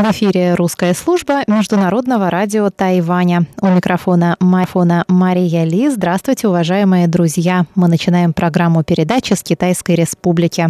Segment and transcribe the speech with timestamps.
[0.00, 3.44] В эфире русская служба Международного радио Тайваня.
[3.60, 5.90] У микрофона Майфона Мария Ли.
[5.90, 7.66] Здравствуйте, уважаемые друзья.
[7.74, 10.68] Мы начинаем программу передачи с Китайской Республики.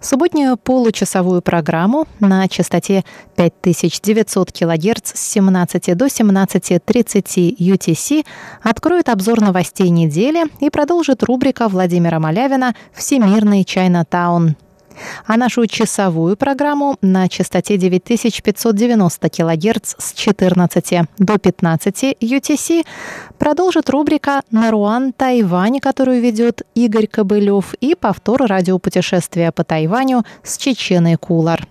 [0.00, 3.04] Субботнюю получасовую программу на частоте
[3.36, 8.24] 5900 кГц с 17 до 17.30 UTC
[8.62, 14.56] откроет обзор новостей недели и продолжит рубрика Владимира Малявина «Всемирный Чайна-таун».
[15.26, 22.86] А нашу часовую программу на частоте 9590 кГц с 14 до 15 UTC
[23.38, 31.16] продолжит рубрика «Наруан Тайвань», которую ведет Игорь Кобылев, и повтор радиопутешествия по Тайваню с Чеченой
[31.16, 31.66] Кулар.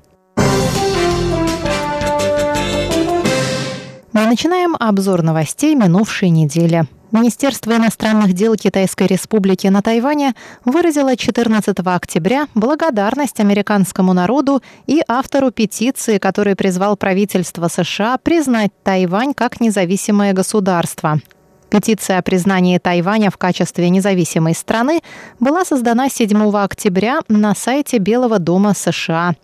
[4.16, 6.86] Мы начинаем обзор новостей минувшей недели.
[7.16, 10.34] Министерство иностранных дел Китайской Республики на Тайване
[10.66, 19.34] выразило 14 октября благодарность американскому народу и автору петиции, который призвал правительство США признать Тайвань
[19.34, 21.22] как независимое государство.
[21.70, 25.00] Петиция о признании Тайваня в качестве независимой страны
[25.40, 29.36] была создана 7 октября на сайте Белого дома США.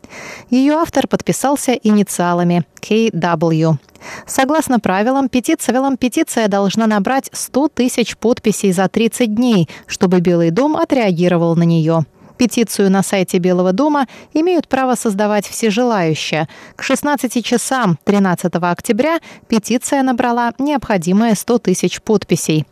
[0.50, 3.78] Ее автор подписался инициалами KW.
[4.26, 10.76] Согласно правилам, петиция, петиция должна набрать 100 тысяч подписей за 30 дней, чтобы Белый дом
[10.76, 12.06] отреагировал на нее.
[12.38, 16.48] Петицию на сайте Белого дома имеют право создавать все желающие.
[16.76, 22.66] К 16 часам 13 октября петиция набрала необходимые 100 тысяч подписей.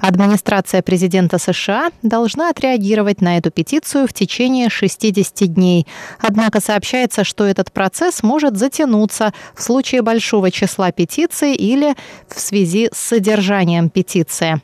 [0.00, 5.86] Администрация президента США должна отреагировать на эту петицию в течение 60 дней.
[6.20, 11.94] Однако сообщается, что этот процесс может затянуться в случае большого числа петиций или
[12.28, 14.60] в связи с содержанием петиции.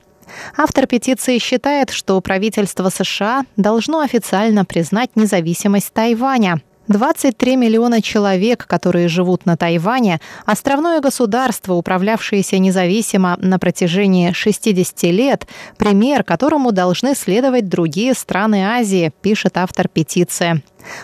[0.56, 6.60] Автор петиции считает, что правительство США должно официально признать независимость Тайваня.
[6.88, 15.46] 23 миллиона человек, которые живут на Тайване, островное государство, управлявшееся независимо на протяжении 60 лет,
[15.78, 20.62] пример, которому должны следовать другие страны Азии, пишет автор петиции.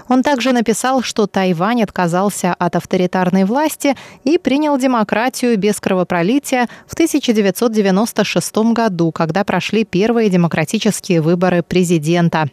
[0.08, 6.94] Он также написал, что Тайвань отказался от авторитарной власти и принял демократию без кровопролития в
[6.94, 12.48] 1996 году, когда прошли первые демократические выборы президента.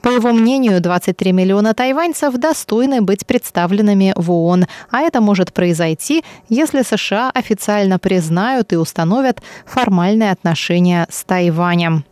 [0.00, 6.24] По его мнению, 23 миллиона тайваньцев достойны быть представленными в ООН, а это может произойти,
[6.48, 12.04] если США официально признают и установят формальные отношения с Тайванем.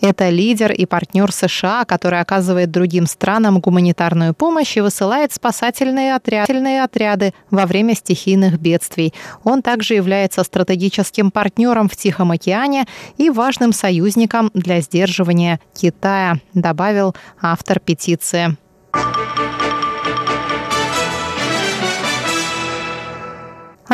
[0.00, 6.78] Это лидер и партнер США, который оказывает другим странам гуманитарную помощь и высылает спасательные отряды,
[6.78, 9.14] отряды во время стихийных бедствий.
[9.44, 12.86] Он также является стратегическим партнером в Тихом океане
[13.16, 18.56] и важным союзником для сдерживания Китая, добавил автор петиции.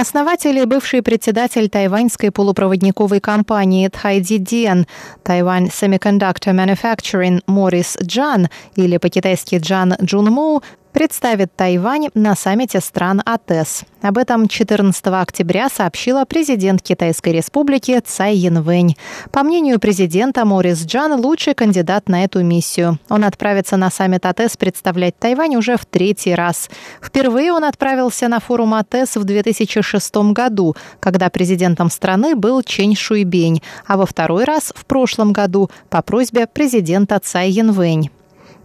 [0.00, 4.86] Основатель и бывший председатель тайваньской полупроводниковой компании Тхайди Диан
[5.22, 10.62] Taiwan Semiconductor Manufacturing Морис Джан или по-китайски Джан Джун Моу
[10.92, 13.84] представит Тайвань на саммите стран АТЭС.
[14.02, 18.96] Об этом 14 октября сообщила президент Китайской республики Цай Янвэнь.
[19.30, 22.98] По мнению президента, Морис Джан– лучший кандидат на эту миссию.
[23.08, 26.70] Он отправится на саммит АТЭС представлять Тайвань уже в третий раз.
[27.02, 33.62] Впервые он отправился на форум АТЭС в 2006 году, когда президентом страны был Чень Шуйбень,
[33.86, 38.10] а во второй раз в прошлом году по просьбе президента Цай Янвэнь.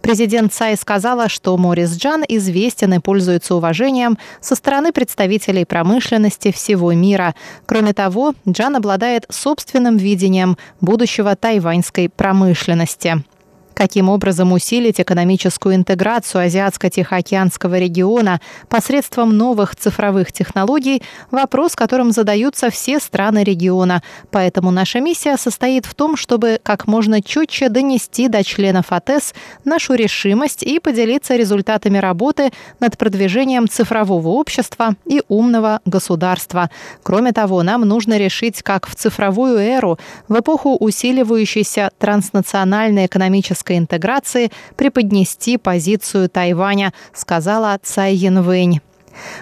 [0.06, 6.92] Президент Цай сказала, что Морис Джан известен и пользуется уважением со стороны представителей промышленности всего
[6.92, 7.34] мира.
[7.66, 13.24] Кроме того, Джан обладает собственным видением будущего тайваньской промышленности
[13.76, 22.98] каким образом усилить экономическую интеграцию Азиатско-Тихоокеанского региона посредством новых цифровых технологий– вопрос, которым задаются все
[22.98, 24.02] страны региона.
[24.30, 29.34] Поэтому наша миссия состоит в том, чтобы как можно четче донести до членов АТЭС
[29.64, 36.70] нашу решимость и поделиться результатами работы над продвижением цифрового общества и умного государства.
[37.02, 39.98] Кроме того, нам нужно решить, как в цифровую эру,
[40.28, 48.80] в эпоху усиливающейся транснациональной экономической европейской интеграции преподнести позицию Тайваня, сказала Цай Янвэнь.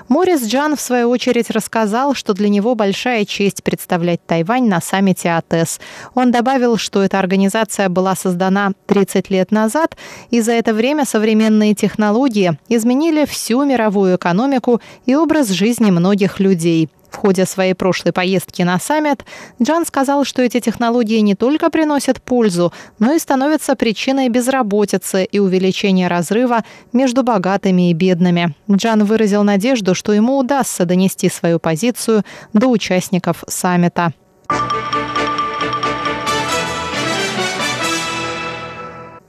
[0.08, 5.30] Морис Джан, в свою очередь, рассказал, что для него большая честь представлять Тайвань на саммите
[5.30, 5.80] АТЭС.
[6.14, 9.96] Он добавил, что эта организация была создана 30 лет назад,
[10.30, 16.88] и за это время современные технологии изменили всю мировую экономику и образ жизни многих людей.
[17.14, 19.24] В ходе своей прошлой поездки на саммит
[19.62, 25.38] Джан сказал, что эти технологии не только приносят пользу, но и становятся причиной безработицы и
[25.38, 28.56] увеличения разрыва между богатыми и бедными.
[28.68, 34.12] Джан выразил надежду, что ему удастся донести свою позицию до участников саммита.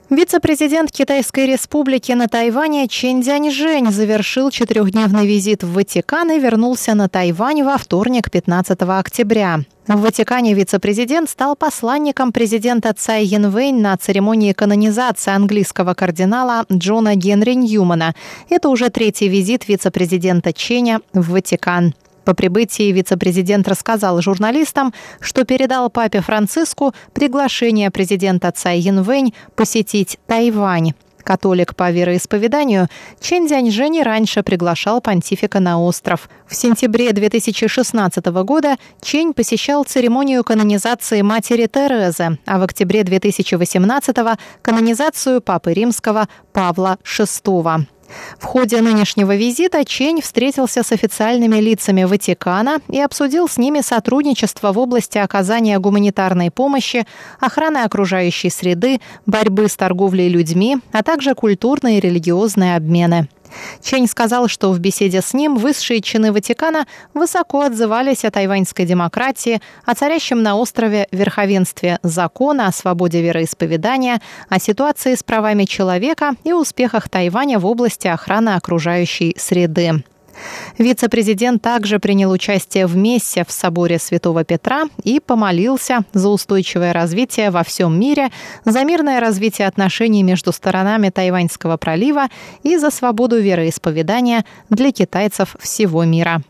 [0.08, 7.08] Вице-президент Китайской республики на Тайване Чен Дзяньжэнь завершил четырехдневный визит в Ватикан и вернулся на
[7.08, 9.62] Тайвань во вторник, 15 октября.
[9.88, 17.54] В Ватикане вице-президент стал посланником президента Цай Янвэнь на церемонии канонизации английского кардинала Джона Генри
[17.54, 18.14] Ньюмана.
[18.48, 21.94] Это уже третий визит вице-президента Ченя в Ватикан.
[22.26, 30.94] По прибытии вице-президент рассказал журналистам, что передал папе Франциску приглашение президента Цай Янвэнь посетить Тайвань.
[31.22, 32.88] Католик по вероисповеданию,
[33.20, 36.28] Чен Дзяньжэнь раньше приглашал понтифика на остров.
[36.48, 44.16] В сентябре 2016 года Чень посещал церемонию канонизации матери Терезы, а в октябре 2018–
[44.62, 47.86] канонизацию Папы Римского Павла VI.
[48.38, 54.72] В ходе нынешнего визита Чень встретился с официальными лицами Ватикана и обсудил с ними сотрудничество
[54.72, 57.06] в области оказания гуманитарной помощи,
[57.40, 63.28] охраны окружающей среды, борьбы с торговлей людьми, а также культурные и религиозные обмены.
[63.82, 69.60] Чень сказал, что в беседе с ним высшие чины Ватикана высоко отзывались о тайваньской демократии,
[69.84, 76.52] о царящем на острове верховенстве закона, о свободе вероисповедания, о ситуации с правами человека и
[76.52, 80.02] успехах Тайваня в области охраны окружающей среды.
[80.78, 87.50] Вице-президент также принял участие в мессе в соборе Святого Петра и помолился за устойчивое развитие
[87.50, 88.30] во всем мире,
[88.64, 92.28] за мирное развитие отношений между сторонами Тайваньского пролива
[92.62, 96.42] и за свободу вероисповедания для китайцев всего мира.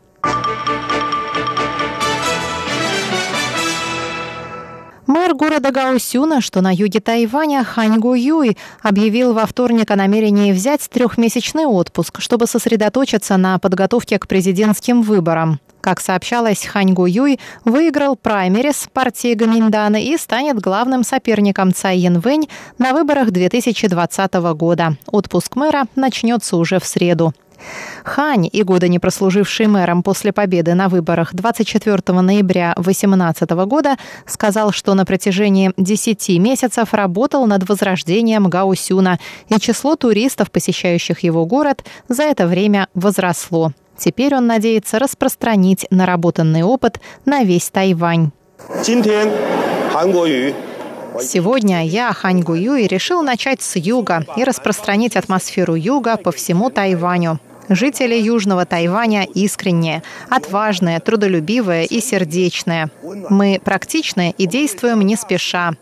[5.27, 10.53] Мэр города Гаосюна, что на юге Тайваня, Хань Гу Юй, объявил во вторник о намерении
[10.53, 15.59] взять трехмесячный отпуск, чтобы сосредоточиться на подготовке к президентским выборам.
[15.81, 22.49] Как сообщалось, Хань Гу Юй выиграл праймерис партии Гаминдана и станет главным соперником Цай Янвэнь
[22.79, 24.97] на выборах 2020 года.
[25.09, 27.35] Отпуск мэра начнется уже в среду.
[28.05, 34.73] Хань, и года не прослуживший мэром после победы на выборах 24 ноября 2018 года, сказал,
[34.73, 39.19] что на протяжении 10 месяцев работал над возрождением Гаусюна,
[39.49, 43.73] и число туристов, посещающих его город, за это время возросло.
[43.99, 48.31] Теперь он надеется распространить наработанный опыт на весь Тайвань.
[51.21, 57.39] Сегодня я, Хань Гуюй, решил начать с юга и распространить атмосферу юга по всему Тайваню.
[57.69, 62.89] Жители Южного Тайваня искренние, отважные, трудолюбивые и сердечные.
[63.29, 65.73] Мы практичны и действуем не спеша.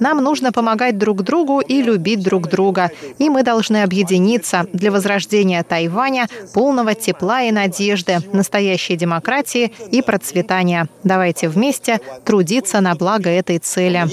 [0.00, 2.90] Нам нужно помогать друг другу и любить друг друга.
[3.18, 10.88] И мы должны объединиться для возрождения Тайваня, полного тепла и надежды, настоящей демократии и процветания.
[11.04, 14.04] Давайте вместе трудиться на благо этой цели.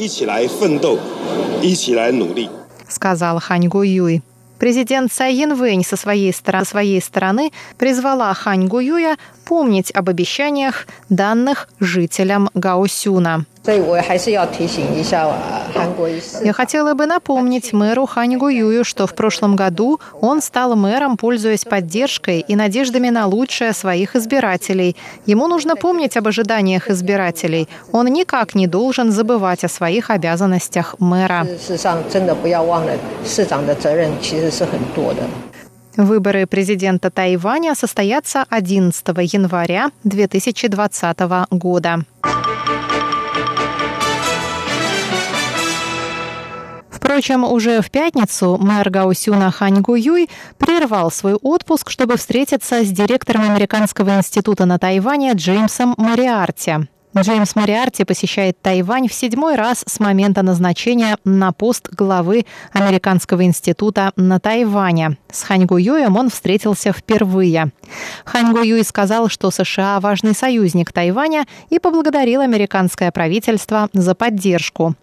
[2.87, 4.21] Сказал Хань Гу Юй.
[4.59, 11.69] Президент Цай Янвэнь со своей, стороны, своей стороны призвала Хань Гуюя помнить об обещаниях, данных
[11.79, 13.45] жителям Гаосюна.
[16.43, 21.63] Я хотела бы напомнить мэру Хань Гуюю, что в прошлом году он стал мэром, пользуясь
[21.63, 24.95] поддержкой и надеждами на лучшее своих избирателей.
[25.25, 27.67] Ему нужно помнить об ожиданиях избирателей.
[27.91, 31.47] Он никак не должен забывать о своих обязанностях мэра.
[35.97, 41.19] Выборы президента Тайваня состоятся 11 января 2020
[41.51, 42.03] года.
[47.05, 53.43] Впрочем, уже в пятницу мэр Гаусюна Хань Гуюй прервал свой отпуск, чтобы встретиться с директором
[53.43, 56.87] Американского института на Тайване Джеймсом Мариарти.
[57.15, 64.11] Джеймс Мариарти посещает Тайвань в седьмой раз с момента назначения на пост главы Американского института
[64.15, 65.19] на Тайване.
[65.31, 67.71] С Хань Гуюем он встретился впервые.
[68.25, 74.95] Хань Гуюй сказал, что США важный союзник Тайваня и поблагодарил американское правительство за поддержку.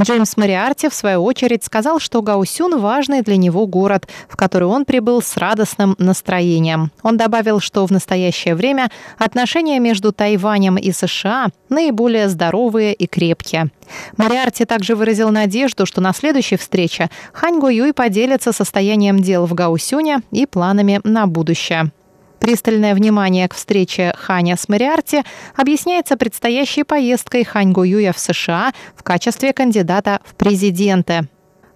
[0.00, 4.84] Джеймс Мариарти, в свою очередь, сказал, что Гаусюн– важный для него город, в который он
[4.84, 6.90] прибыл с радостным настроением.
[7.02, 13.70] Он добавил, что в настоящее время отношения между Тайванем и США наиболее здоровые и крепкие.
[14.16, 19.54] Мариарти также выразил надежду, что на следующей встрече Хань Го Юй поделится состоянием дел в
[19.54, 21.90] Гаусюне и планами на будущее.
[22.40, 25.22] Пристальное внимание к встрече Ханя с Мариарти
[25.56, 31.28] объясняется предстоящей поездкой Хань Гуюя в США в качестве кандидата в президенты.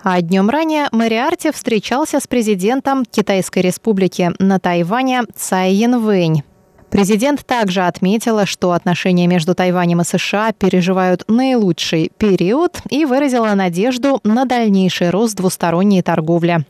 [0.03, 6.43] А днем ранее Мариарти встречался с президентом Китайской республики на Тайване Цай Янвэнь.
[6.93, 14.21] Президент также отметила, что отношения между Тайванем и США переживают наилучший период и выразила надежду
[14.25, 16.67] на дальнейший рост двусторонней торговли.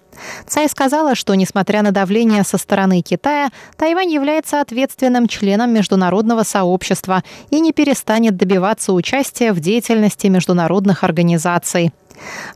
[0.46, 7.24] Цай сказала, что, несмотря на давление со стороны Китая, Тайвань является ответственным членом международного сообщества
[7.50, 11.92] и не перестанет добиваться участия в деятельности международных организаций.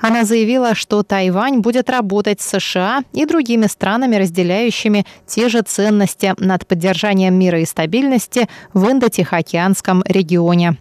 [0.00, 6.34] Она заявила, что Тайвань будет работать с США и другими странами, разделяющими те же ценности
[6.38, 10.76] над поддержанием мира и стабильности в Индо-Тихоокеанском регионе.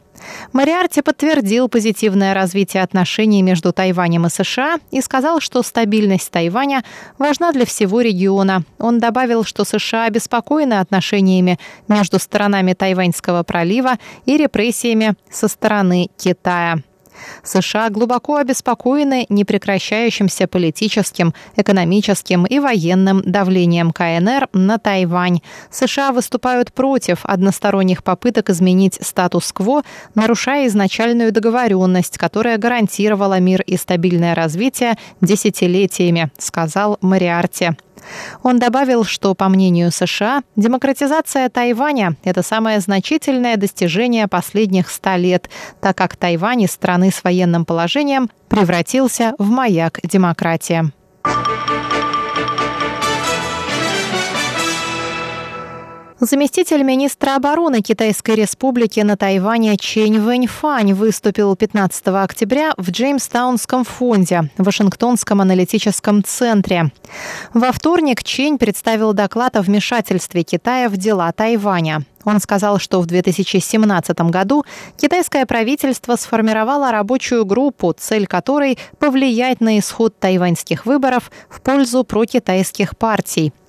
[0.54, 6.84] Мариарти подтвердил позитивное развитие отношений между Тайванем и США и сказал, что стабильность Тайваня
[7.18, 8.64] важна для всего региона.
[8.80, 16.78] Он добавил, что США обеспокоены отношениями между сторонами Тайваньского пролива и репрессиями со стороны Китая.
[17.44, 25.42] США глубоко обеспокоены непрекращающимся политическим, экономическим и военным давлением КНР на Тайвань.
[25.70, 29.84] США выступают против односторонних попыток изменить статус-кво,
[30.16, 37.72] нарушая изначальную договоренность, которая гарантировала мир и стабильное развитие десятилетиями, сказал Мариарти.
[38.44, 45.50] Он добавил, что, по мнению США, демократизация Тайваня– это самое значительное достижение последних ста лет,
[45.82, 50.92] так как Тайвань из страны с военным положением превратился в маяк демократии.
[56.26, 64.50] Заместитель министра обороны Китайской республики на Тайване Чень Вэньфань выступил 15 октября в Джеймстаунском фонде,
[64.58, 66.92] Вашингтонском аналитическом центре.
[67.54, 72.02] Во вторник Чень представил доклад о вмешательстве Китая в дела Тайваня.
[72.24, 74.66] Он сказал, что в 2017 году
[74.98, 82.98] китайское правительство сформировало рабочую группу, цель которой– повлиять на исход тайваньских выборов в пользу прокитайских
[82.98, 83.54] партий–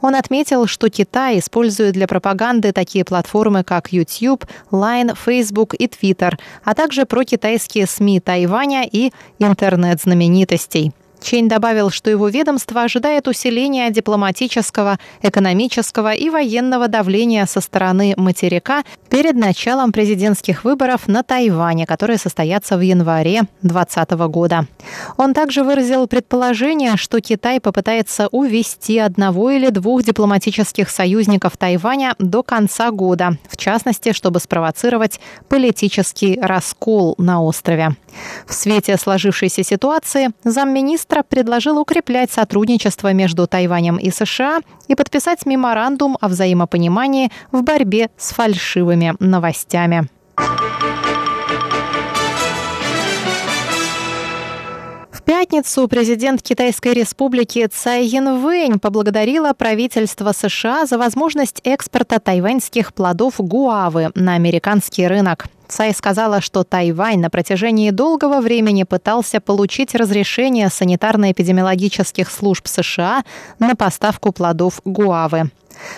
[0.00, 6.38] он отметил, что Китай использует для пропаганды такие платформы, как YouTube, Line, Facebook и Twitter,
[6.64, 10.92] а также прокитайские СМИ Тайваня и интернет-знаменитостей.
[11.20, 18.84] Чейн добавил, что его ведомство ожидает усиления дипломатического, экономического и военного давления со стороны материка
[19.08, 24.66] перед началом президентских выборов на Тайване, которые состоятся в январе 2020 года.
[25.16, 32.42] Он также выразил предположение, что Китай попытается увести одного или двух дипломатических союзников Тайваня до
[32.42, 37.96] конца года, в частности, чтобы спровоцировать политический раскол на острове.
[38.46, 46.16] В свете сложившейся ситуации замминистра предложил укреплять сотрудничество между Тайванем и США и подписать меморандум
[46.20, 50.08] о взаимопонимании в борьбе с фальшивыми новостями.
[55.10, 63.34] В пятницу президент Китайской республики Цай Янвэнь поблагодарила правительство США за возможность экспорта тайваньских плодов
[63.38, 65.46] гуавы на американский рынок.
[65.70, 73.22] Цай сказала, что Тайвань на протяжении долгого времени пытался получить разрешение санитарно-эпидемиологических служб США
[73.60, 75.50] на поставку плодов гуавы.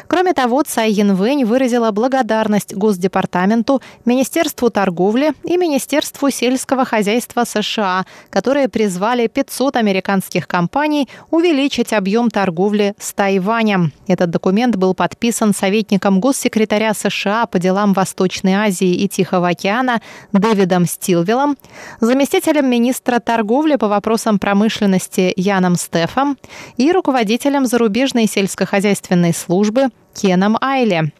[0.06, 8.68] Кроме того, Цай Янвэнь выразила благодарность Госдепартаменту, Министерству торговли и Министерству сельского хозяйства США, которые
[8.68, 13.92] призвали 500 американских компаний увеличить объем торговли с Тайванем.
[14.06, 20.00] Этот документ был подписан советником госсекретаря США по делам Восточной Азии и Тихого океана
[20.32, 21.56] Дэвидом Стилвиллом,
[22.00, 26.38] заместителем министра торговли по вопросам промышленности Яном Стефом
[26.76, 31.12] и руководителем зарубежной сельскохозяйственной службы службы Кеном Айли.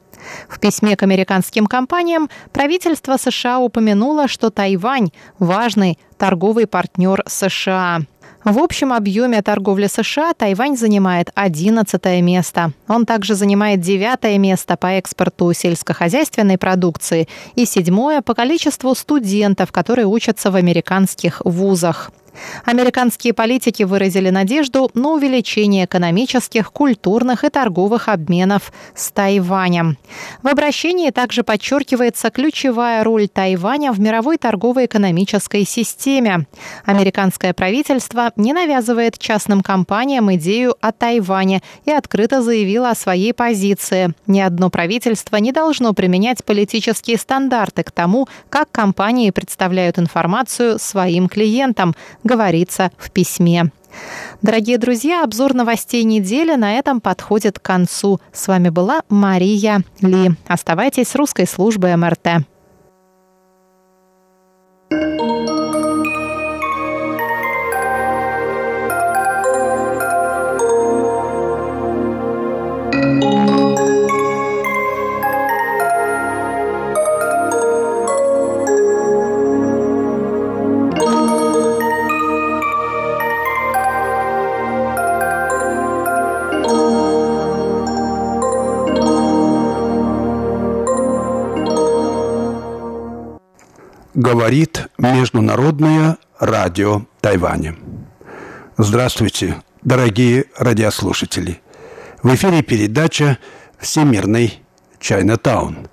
[0.49, 8.03] В письме к американским компаниям правительство США упомянуло, что Тайвань– важный торговый партнер США.
[8.45, 12.73] В общем объеме торговли США Тайвань занимает 11 место.
[12.89, 20.07] Он также занимает 9 место по экспорту сельскохозяйственной продукции и седьмое по количеству студентов, которые
[20.07, 22.11] учатся в американских вузах.
[22.65, 29.99] Американские политики выразили надежду на увеличение экономических, культурных и торговых обменов с Тайванем.
[30.43, 36.47] В обращении также подчеркивается ключевая роль Тайваня в мировой торгово-экономической системе.
[36.85, 44.15] Американское правительство не навязывает частным компаниям идею о Тайване и открыто заявило о своей позиции.
[44.27, 51.29] Ни одно правительство не должно применять политические стандарты к тому, как компании представляют информацию своим
[51.29, 53.71] клиентам, говорится в письме.
[54.41, 58.21] Дорогие друзья, обзор новостей недели на этом подходит к концу.
[58.33, 60.33] С вами была Мария Ли.
[60.47, 62.47] Оставайтесь с русской службой МРТ.
[95.53, 97.77] Международное радио Тайваня.
[98.79, 101.61] Здравствуйте, дорогие радиослушатели.
[102.23, 103.37] В эфире передача
[103.79, 104.63] «Всемирный
[104.99, 105.89] Чайна-таун».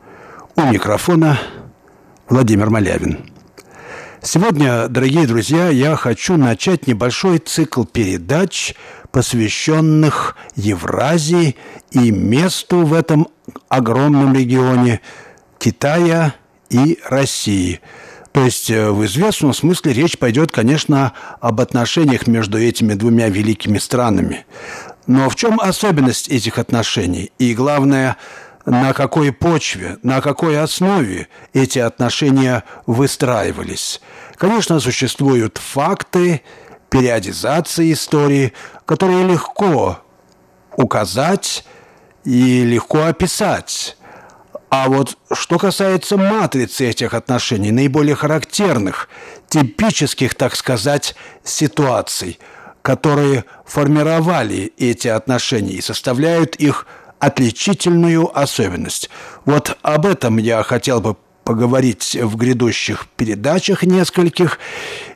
[0.56, 1.38] У микрофона
[2.30, 3.20] Владимир Малявин.
[4.22, 8.76] Сегодня, дорогие друзья, я хочу начать небольшой цикл передач,
[9.12, 11.58] посвященных Евразии
[11.92, 13.28] и месту в этом
[13.68, 15.02] огромном регионе
[15.58, 16.34] Китая
[16.70, 17.82] и России–
[18.40, 23.78] то есть э, в известном смысле речь пойдет, конечно, об отношениях между этими двумя великими
[23.80, 24.46] странами.
[25.08, 27.34] Но в чем особенность этих отношений?
[27.38, 28.16] И главное,
[28.66, 34.00] на какой почве, на какой основе эти отношения выстраивались?
[34.38, 36.42] Конечно, существуют факты,
[36.90, 38.54] периодизации истории,
[38.86, 40.00] которые легко
[40.78, 41.66] указать
[42.24, 43.98] и легко описать.
[44.70, 49.10] А вот что касается матрицы этих отношений, наиболее характерных,
[49.50, 52.40] типических, так сказать, ситуаций,
[52.84, 56.86] которые формировали эти отношения и составляют их
[57.18, 59.10] отличительную особенность.
[59.46, 64.60] Вот об этом я хотел бы поговорить в грядущих передачах нескольких.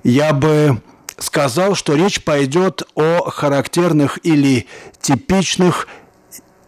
[0.04, 0.82] Я бы
[1.20, 4.68] сказал, что речь пойдет о характерных или
[5.00, 5.88] типичных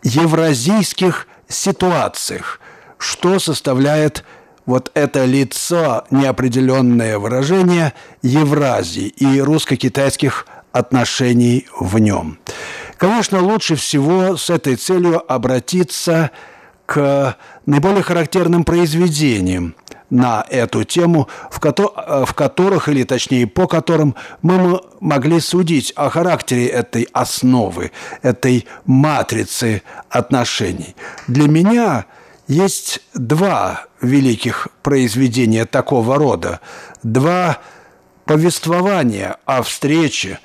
[0.04, 2.60] евразийских ситуациях–
[3.05, 4.24] что составляет
[4.65, 12.39] вот это лицо, неопределенное выражение Евразии и русско-китайских отношений в нем.
[12.97, 16.32] Конечно, лучше всего с этой целью обратиться
[16.88, 19.75] к наиболее характерным произведениям
[20.10, 26.10] на эту тему, в, ко- в которых, или точнее по которым мы могли судить о
[26.10, 27.91] характере этой основы,
[28.23, 30.95] этой матрицы отношений.
[31.27, 32.06] Для меня–
[32.47, 36.60] есть два великих произведения такого рода,
[37.03, 37.60] два
[38.25, 40.39] повествования о встрече,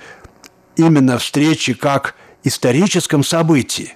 [0.77, 3.95] именно встрече как историческом событии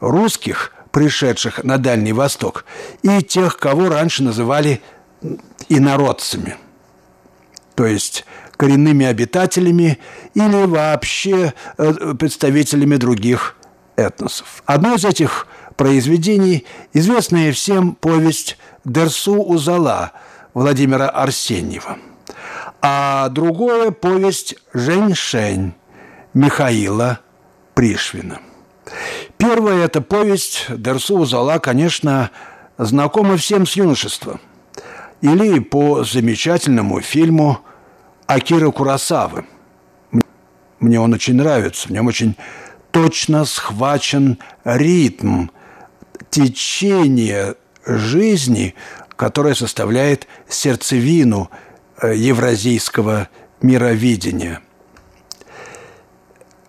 [0.00, 2.64] русских, пришедших на Дальний Восток,
[3.02, 4.80] и тех, кого раньше называли
[5.68, 6.56] инородцами,
[7.74, 8.24] то есть
[8.56, 9.98] коренными обитателями
[10.34, 13.56] или вообще э, представителями других
[13.96, 14.62] этносов.
[14.64, 20.12] Одно из этих произведений известная всем повесть «Дерсу Узала»
[20.54, 21.98] Владимира Арсеньева,
[22.80, 25.74] а другое– повесть «Жень-Шень»
[26.34, 27.20] Михаила
[27.74, 28.40] Пришвина.
[29.36, 32.30] Первая эта повесть «Дерсу Узала», конечно,
[32.78, 34.40] знакома всем с юношества.
[35.20, 37.60] Или по замечательному фильму
[38.26, 39.46] Акира Курасавы.
[40.78, 42.36] Мне он очень нравится, в нем очень
[42.90, 45.48] точно схвачен ритм
[46.30, 48.74] течение жизни,
[49.16, 51.50] которое составляет сердцевину
[52.00, 53.28] э, евразийского
[53.62, 54.60] мировидения.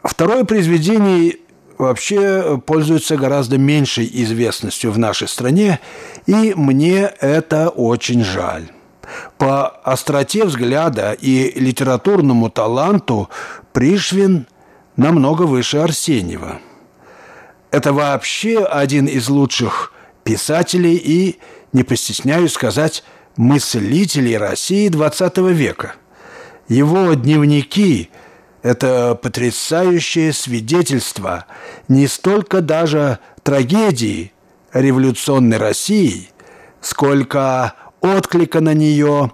[0.04, 1.38] Второе произведение
[1.78, 5.80] вообще пользуется гораздо меньшей известностью в нашей стране,
[6.26, 8.72] и мне это очень жаль.
[9.38, 13.30] По остроте взгляда и литературному таланту
[13.74, 14.48] Пришвин
[14.96, 16.60] намного выше Арсеньева–
[17.78, 21.38] это вообще один из лучших писателей и,
[21.74, 23.04] не постесняюсь сказать,
[23.36, 25.94] мыслителей России XX века.
[26.68, 28.10] Его дневники–
[28.64, 31.46] это потрясающее свидетельство
[31.88, 34.34] не столько даже трагедии
[34.74, 36.32] революционной России,
[36.82, 39.34] сколько отклика на нее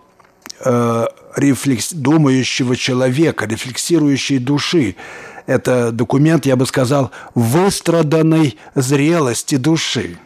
[0.59, 1.05] э,
[1.37, 4.97] рефлекс, думающего человека, рефлексирующей души.
[5.45, 10.17] Это документ, я бы сказал, выстраданной зрелости души.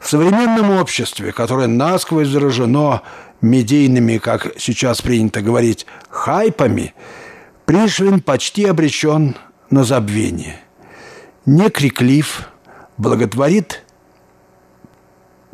[0.00, 3.02] В современном обществе, которое насквозь заражено
[3.40, 6.94] медийными, как сейчас принято говорить, хайпами,
[7.64, 9.36] Пришвин почти обречен
[9.70, 10.56] на забвение.
[11.46, 12.48] Не криклив,
[12.98, 13.82] благотворит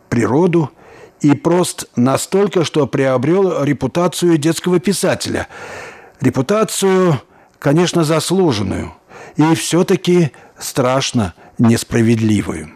[0.08, 0.70] природу
[1.20, 5.46] и прост настолько, что приобрел репутацию детского писателя.
[6.20, 7.20] Репутацию,
[7.60, 8.94] конечно, заслуженную,
[9.36, 12.72] и все-таки страшно несправедливую.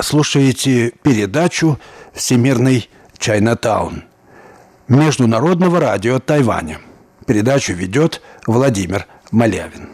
[0.00, 1.78] Слушаете передачу
[2.12, 4.04] «Всемирный Чайнатаун»
[4.88, 6.80] Международного радио Тайваня.
[7.26, 9.88] Передачу ведет Владимир Малявин.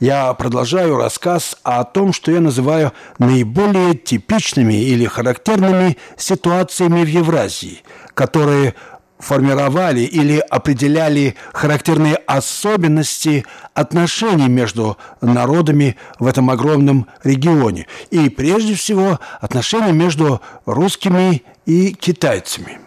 [0.00, 7.82] Я продолжаю рассказ о том, что я называю наиболее типичными или характерными ситуациями в Евразии,
[8.14, 8.74] которые
[9.20, 17.86] формировали или определяли характерные особенности отношений между народами в этом огромном регионе.
[18.10, 22.80] И прежде всего отношения между русскими и китайцами.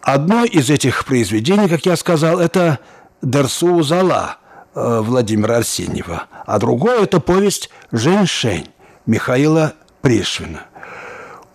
[0.00, 2.78] Одно из этих произведений, как я сказал, это
[3.22, 4.36] «Дерсу Зала»
[4.74, 8.68] Владимира Арсеньева, а другое– это повесть «Женьшень»
[9.06, 10.66] Михаила Пришвина.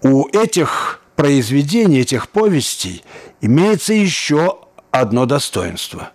[0.01, 3.03] У этих произведений, этих повестей
[3.41, 6.11] имеется еще одно достоинство.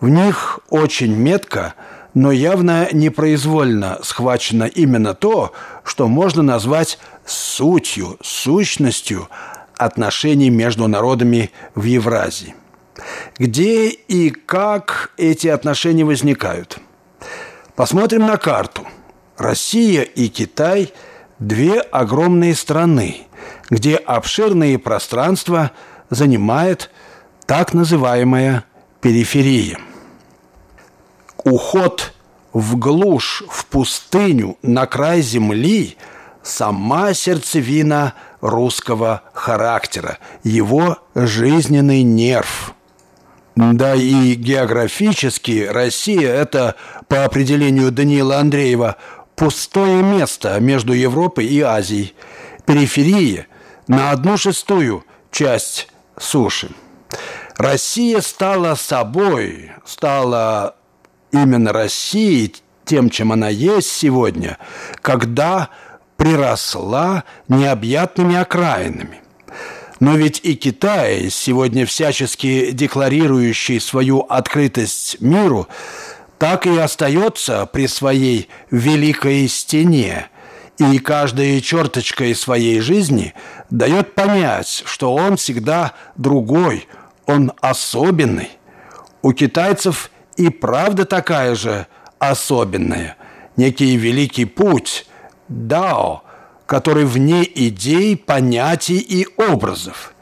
[0.00, 1.74] В них очень метко,
[2.12, 5.52] но явно непроизвольно схвачено именно то,
[5.84, 9.28] что можно назвать сутью, сущностью
[9.76, 12.56] отношений между народами в Евразии.
[13.38, 16.80] Где и как эти отношения возникают?
[17.76, 18.84] Посмотрим на карту.
[19.36, 20.92] Россия и Китай–
[21.38, 23.18] две огромные страны–
[23.70, 25.72] где обширные пространства
[26.10, 26.90] занимает
[27.46, 28.64] так называемая
[29.00, 29.78] периферия.
[31.44, 32.12] Уход
[32.52, 35.96] в глушь, в пустыню, на край земли–
[36.42, 42.74] сама сердцевина русского характера, его жизненный нерв.
[43.54, 46.76] Да и географически Россия– это,
[47.08, 48.96] по определению Даниила Андреева,
[49.36, 52.14] пустое место между Европой и Азией–
[52.68, 53.46] периферии
[53.88, 56.70] на одну шестую часть суши.
[57.56, 60.76] Россия стала собой, стала
[61.32, 64.58] именно Россией, тем, чем она есть сегодня,
[65.02, 65.70] когда
[66.16, 69.20] приросла необъятными окраинами.
[70.00, 75.66] Но ведь и Китай, сегодня всячески декларирующий свою открытость миру,
[76.38, 80.28] так и остается при своей великой стене–
[80.78, 83.34] и каждая черточка из своей жизни
[83.70, 86.88] дает понять, что он всегда другой,
[87.26, 88.50] он особенный.
[89.22, 91.86] У китайцев и правда такая же
[92.18, 93.16] особенная,
[93.56, 95.06] некий великий путь,
[95.48, 96.22] дао,
[96.66, 100.14] который вне идей, понятий и образов.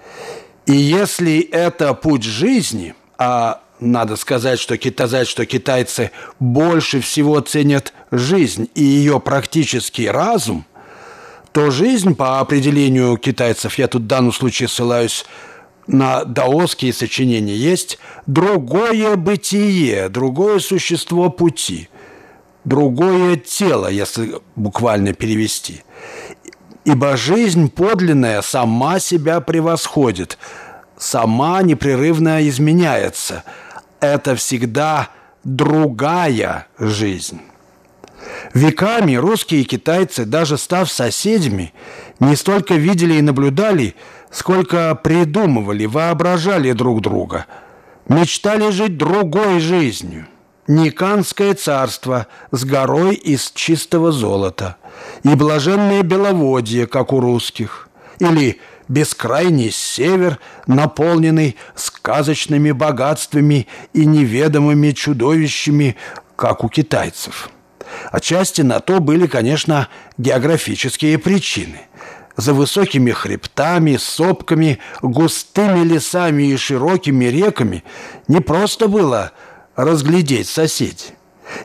[0.64, 6.10] И если это путь жизни, а надо сказать, что китайцы, что китайцы
[6.40, 10.64] больше всего ценят жизнь и ее практический разум,
[11.52, 15.24] то жизнь, по определению китайцев, я тут в данном случае ссылаюсь
[15.86, 21.88] на даосские сочинения, есть другое бытие, другое существо пути,
[22.64, 25.82] другое тело, если буквально перевести.
[26.84, 30.38] Ибо жизнь подлинная сама себя превосходит,
[30.96, 33.44] сама непрерывно изменяется.
[34.00, 35.08] Это всегда
[35.44, 37.40] другая жизнь.
[38.54, 41.72] Веками русские и китайцы, даже став соседями,
[42.20, 43.94] не столько видели и наблюдали,
[44.30, 47.46] сколько придумывали, воображали друг друга,
[48.08, 50.26] мечтали жить другой жизнью.
[50.68, 54.76] Никанское царство с горой из чистого золота
[55.22, 65.96] и блаженное беловодье, как у русских, или бескрайний север, наполненный сказочными богатствами и неведомыми чудовищами,
[66.36, 67.50] как у китайцев–
[68.10, 71.80] Отчасти на то были, конечно, географические причины.
[72.36, 77.82] За высокими хребтами, сопками, густыми лесами и широкими реками
[78.28, 79.32] не просто было
[79.74, 81.14] разглядеть соседей.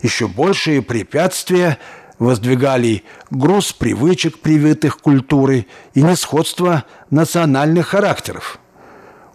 [0.01, 1.77] Еще большие препятствия
[2.21, 8.59] воздвигали груз привычек, привитых культуры, и несходство национальных характеров.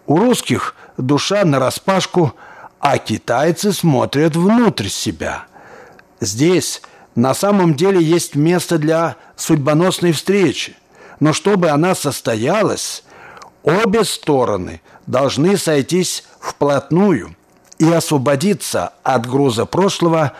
[0.05, 2.33] У русских душа нараспашку,
[2.79, 5.47] а китайцы смотрят внутрь себя.
[6.21, 6.81] Здесь
[7.13, 10.77] на самом деле есть место для судьбоносной встречи.
[11.19, 13.03] Но чтобы она состоялась,
[13.63, 17.35] обе стороны должны сойтись вплотную
[17.79, 20.31] и освободиться от груза прошлого,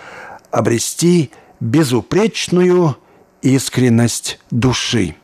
[0.49, 2.97] обрести безупречную
[3.41, 5.15] искренность души.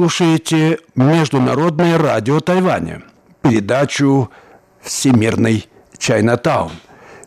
[0.00, 3.02] Слушаете Международное радио Тайваня,
[3.42, 4.30] передачу
[4.80, 6.72] «Всемирный Чайнатаун».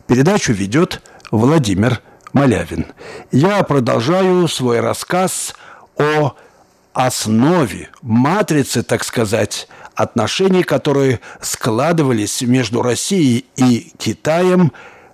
[0.08, 2.00] Передачу ведет Владимир
[2.32, 2.86] Малявин.
[3.30, 5.54] Я продолжаю свой рассказ
[5.96, 6.34] о
[6.94, 14.72] основе, матрице, так сказать, отношений, которые складывались между Россией и Китаем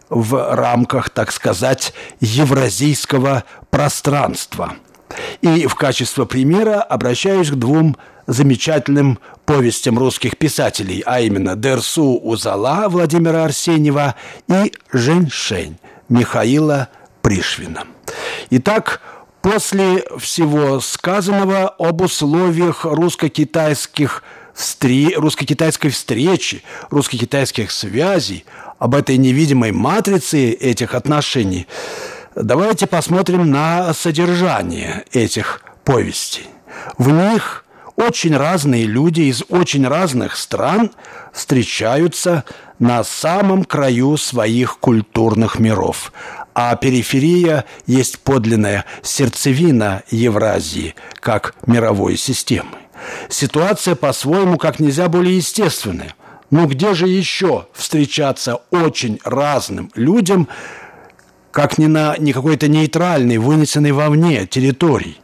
[0.09, 4.77] в рамках, так сказать, евразийского пространства–
[5.41, 7.97] и в качестве примера обращаюсь к двум
[8.27, 14.15] замечательным повестям русских писателей, а именно «Дерсу Узала» Владимира Арсеньева
[14.49, 16.89] и «Женьшень» Михаила
[17.23, 17.85] Пришвина.
[18.51, 19.01] Итак,
[19.43, 24.23] после всего сказанного об условиях русско-китайских
[24.55, 25.15] встре...
[25.17, 28.45] русско-китайской встречи, русско-китайских связей,
[28.79, 31.67] об этой невидимой матрице этих отношений–
[32.37, 36.47] Давайте посмотрим на содержание этих повестей.
[36.97, 37.65] В них
[37.97, 40.93] очень разные люди из очень разных стран
[41.33, 42.45] встречаются
[42.79, 46.13] на самом краю своих культурных миров.
[46.55, 52.79] А периферия есть подлинная сердцевина Евразии как мировой системы.
[53.29, 56.15] Ситуация по-своему как нельзя более естественная.
[56.51, 60.47] Но где же еще встречаться очень разным людям–
[61.51, 65.17] как ни на не какой-то нейтральной, вынесенной вовне территории.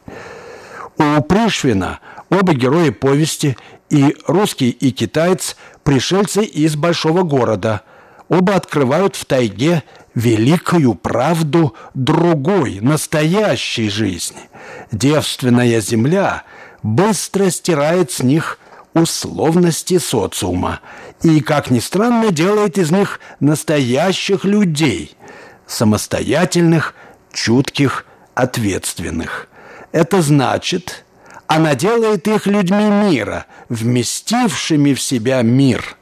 [0.97, 3.57] У Пришвина оба герои повести
[3.89, 7.81] и русский, и китаец– пришельцы из большого города.
[8.27, 9.83] Оба открывают в тайге
[10.15, 14.49] великую правду другой, настоящей жизни.
[14.91, 16.43] Девственная земля
[16.83, 18.59] быстро стирает с них
[18.93, 20.81] условности социума
[21.21, 25.15] и, как ни странно, делает из них настоящих людей–
[25.67, 26.95] самостоятельных,
[27.31, 29.47] чутких, ответственных.
[29.91, 31.03] Это значит,
[31.47, 35.95] она делает их людьми мира, вместившими в себя мир.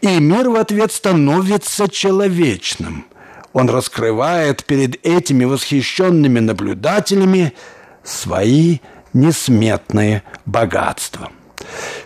[0.00, 3.06] И мир в ответ становится человечным.
[3.52, 7.54] Он раскрывает перед этими восхищенными наблюдателями
[8.02, 8.78] свои
[9.12, 11.30] несметные богатства.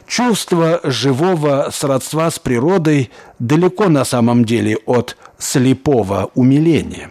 [0.06, 7.11] Чувство живого сродства с природой далеко на самом деле от слепого умиления.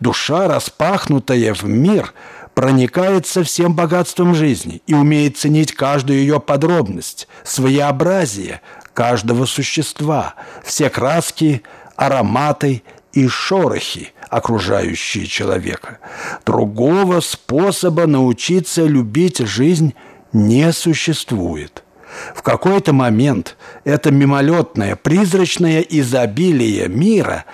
[0.00, 2.14] Душа, распахнутая в мир,
[2.54, 8.60] проникается всем богатством жизни и умеет ценить каждую ее подробность, своеобразие
[8.94, 11.62] каждого существа, все краски,
[11.96, 12.82] ароматы
[13.12, 15.98] и шорохи, окружающие человека.
[16.46, 19.94] Другого способа научиться любить жизнь
[20.32, 21.82] не существует.
[22.34, 27.44] В какой-то момент это мимолетное, призрачное изобилие мира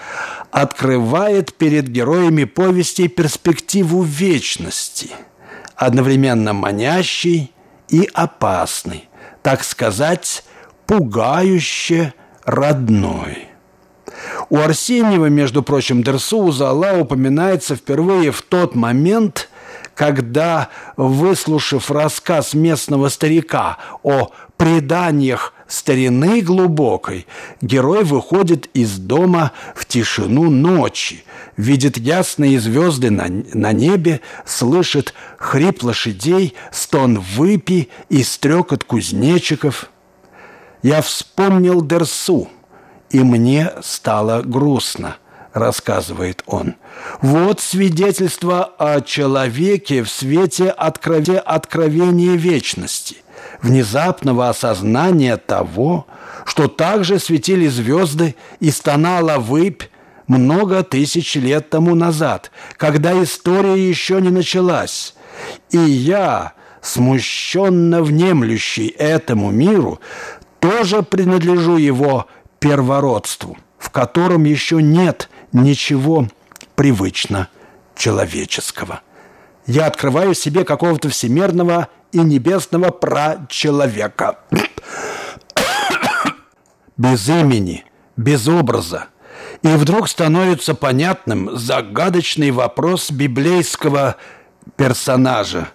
[0.51, 5.11] открывает перед героями повести перспективу вечности,
[5.77, 7.53] одновременно манящий
[7.89, 9.09] и опасный,
[9.43, 10.45] так сказать,
[10.87, 12.15] пугающе
[12.45, 13.47] родной.
[14.49, 19.49] У Арсеньева, между прочим, Дерсу Зала упоминается впервые в тот момент,
[19.95, 27.27] когда, выслушав рассказ местного старика о преданиях старины глубокой,
[27.63, 31.25] герой выходит из дома в тишину ночи,
[31.57, 39.91] видит ясные звезды на, на небе, слышит хрип лошадей, стон выпи и стрекот кузнечиков.
[40.83, 42.49] Я вспомнил Дерсу,
[43.11, 45.17] и мне стало грустно–
[45.53, 46.77] рассказывает он.
[47.23, 53.17] Вот свидетельство о человеке в свете откровения вечности–
[53.63, 56.07] внезапного осознания того,
[56.45, 59.85] что также светили звезды и стонала выпь
[60.27, 65.15] много тысяч лет тому назад, когда история еще не началась.
[65.71, 70.01] И я, смущенно внемлющий этому миру,
[70.61, 72.27] тоже принадлежу его
[72.59, 76.29] первородству, в котором еще нет ничего
[76.77, 77.49] привычно
[77.97, 79.01] человеческого.
[79.71, 84.41] Я открываю себе какого-то всемирного и небесного прачеловека.
[86.97, 87.85] без имени,
[88.17, 89.07] без образа.
[89.63, 94.17] И вдруг становится понятным загадочный вопрос библейского
[94.75, 95.69] персонажа.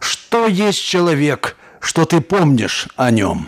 [0.00, 3.46] Что есть человек, что ты помнишь о нем?»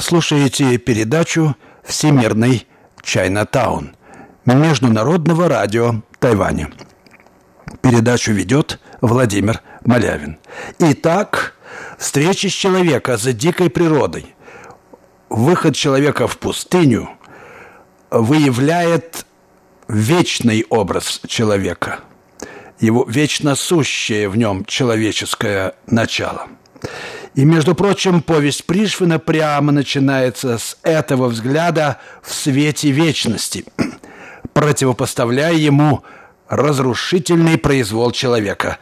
[0.00, 2.66] Слушаете передачу «Всемирный
[3.02, 3.94] Чайнатаун»
[4.44, 6.70] Международного радио Тайваня.
[7.80, 10.38] Передачу ведет Владимир Малявин.
[10.78, 11.54] Итак,
[11.98, 14.34] встреча с человека за дикой природой,
[15.28, 17.10] выход человека в пустыню
[18.10, 19.26] выявляет
[19.88, 22.00] вечный образ человека,
[22.78, 26.46] его вечно сущее в нем человеческое начало–
[27.34, 33.64] и, между прочим, повесть Пришвина прямо начинается с этого взгляда в свете вечности,
[34.52, 36.04] противопоставляя ему
[36.48, 38.78] разрушительный произвол человека.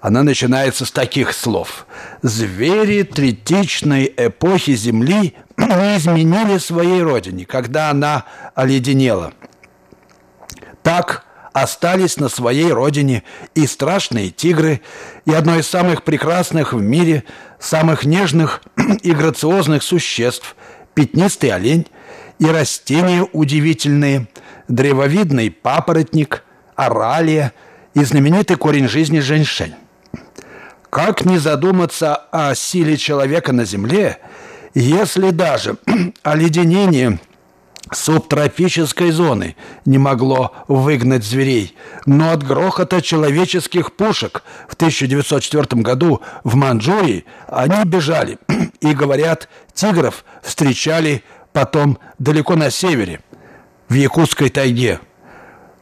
[0.00, 1.86] Она начинается с таких слов.
[2.22, 9.32] «Звери третичной эпохи Земли не изменили своей родине, когда она оледенела.
[10.84, 13.22] Так остались на своей родине
[13.54, 14.80] и страшные тигры,
[15.24, 17.24] и одно из самых прекрасных в мире,
[17.58, 18.62] самых нежных
[19.02, 20.56] и грациозных существ–
[20.94, 21.86] пятнистый олень,
[22.40, 24.26] и растения удивительные,
[24.66, 26.42] древовидный папоротник,
[26.74, 27.52] оралия
[27.94, 29.74] и знаменитый корень жизни женьшень.
[30.90, 34.18] Как не задуматься о силе человека на Земле,
[34.74, 35.76] если даже
[36.22, 37.20] оледенение–
[37.94, 41.74] субтропической зоны не могло выгнать зверей,
[42.06, 48.38] но от грохота человеческих пушек в 1904 году в Манчжурии они бежали
[48.80, 51.22] и, говорят, тигров встречали
[51.52, 53.20] потом далеко на севере,
[53.88, 55.00] в Якутской тайге.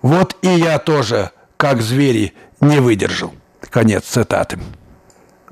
[0.02, 3.34] Вот и я тоже, как звери, не выдержал.
[3.70, 4.58] Конец цитаты.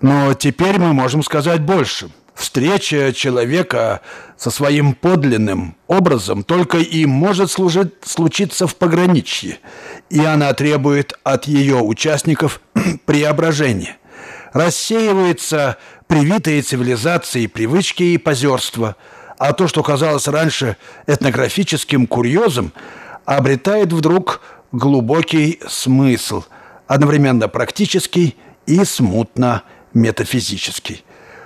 [0.01, 4.01] Но теперь мы можем сказать больше– Встреча человека
[4.37, 9.59] со своим подлинным образом только и может служить, случиться в пограничье,
[10.11, 12.61] и она требует от ее участников
[13.07, 13.97] преображения.
[14.53, 18.97] Рассеивается привитые цивилизацией привычки и позерство,
[19.39, 22.73] а то, что казалось раньше этнографическим курьезом,
[23.25, 24.41] обретает вдруг
[24.73, 26.45] глубокий смысл,
[26.87, 31.05] одновременно практический и смутно метафизический,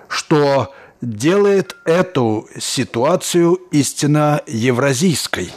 [0.08, 5.52] что делает эту ситуацию истинно евразийской.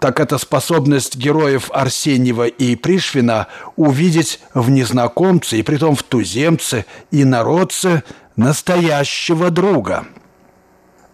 [0.00, 7.24] Так это способность героев Арсеньева и Пришвина увидеть в незнакомце, и притом в туземце и
[7.24, 8.02] народце,
[8.36, 10.06] настоящего друга.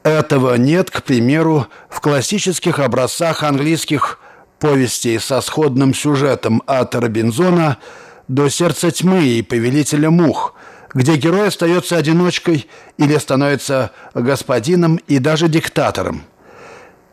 [0.05, 4.21] Этого нет, к примеру, в классических образцах английских
[4.61, 7.79] повестей со сходным сюжетом от Робинзона
[8.29, 10.55] до «Сердца тьмы» и «Повелителя мух»,
[10.95, 16.25] где герой остается одиночкой или становится господином и даже диктатором.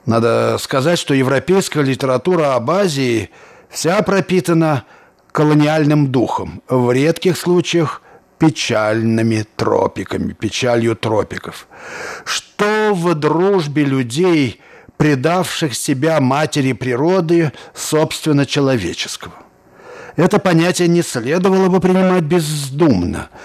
[0.05, 3.29] Надо сказать, что европейская литература об Азии
[3.69, 4.85] вся пропитана
[5.31, 8.01] колониальным духом, в редких случаях
[8.39, 11.67] печальными тропиками, печалью тропиков.
[12.23, 14.61] Что в дружбе людей,
[14.95, 19.33] предавших себя матери природы, собственно, человеческого?
[20.15, 23.29] Это понятие не следовало бы принимать бездумно–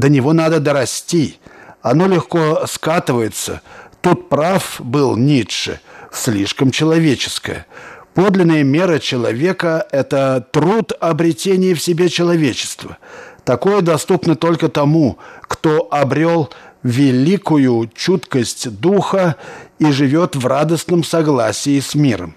[0.00, 1.38] до него надо дорасти.
[1.82, 3.60] Оно легко скатывается.
[4.00, 5.80] Тут прав был Ницше.
[6.10, 7.66] Слишком человеческое.
[8.14, 12.98] Подлинная мера человека– это труд обретения в себе человечества.
[13.44, 16.50] Такое доступно только тому, кто обрел
[16.82, 19.36] великую чуткость духа
[19.78, 22.34] и живет в радостном согласии с миром.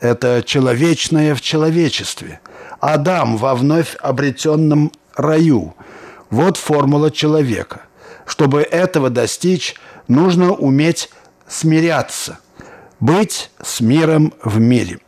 [0.00, 2.40] Это человечное в человечестве.
[2.78, 5.74] Адам во вновь обретенном раю–
[6.34, 7.82] вот формула человека.
[8.26, 9.76] Чтобы этого достичь,
[10.08, 11.10] нужно уметь
[11.46, 12.38] смиряться,
[13.00, 14.98] быть с миром в мире.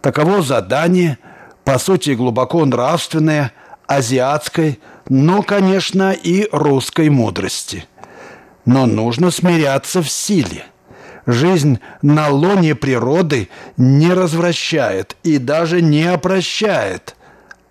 [0.00, 1.18] Таково задание,
[1.64, 3.52] по сути, глубоко нравственное,
[3.86, 4.78] азиатской,
[5.08, 7.86] но, конечно, и русской мудрости.
[8.64, 10.64] Но нужно смиряться в силе.
[11.26, 17.16] Жизнь на лоне природы не развращает и даже не опрощает–